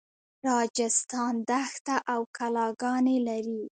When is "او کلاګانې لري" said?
2.13-3.63